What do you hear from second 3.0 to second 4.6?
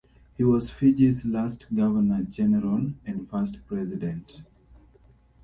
and first President.